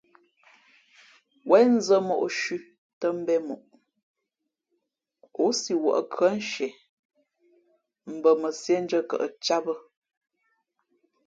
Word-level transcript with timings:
Wěn 1.49 1.67
nzᾱ 1.77 1.97
mǒ 2.07 2.15
shʉ̄ 2.39 2.59
tᾱ 2.99 3.07
mbēn 3.19 3.41
moʼ, 3.47 3.63
ǒ 5.43 5.45
si 5.59 5.73
wᾱʼ 5.83 5.99
khʉάnshie 6.13 6.69
mbα 8.13 8.31
mα 8.41 8.49
sīēndʉ̄ᾱ 8.61 9.01
kαʼ 9.09 9.23
cāt 9.45 9.61
bᾱ. 9.65 9.73